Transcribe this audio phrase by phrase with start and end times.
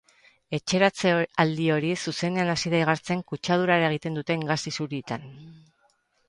[0.57, 1.11] Etxeratze
[1.43, 5.29] aldi hori zuzenean hasi da igartzen kutsadura eragiten duten gas isurietan.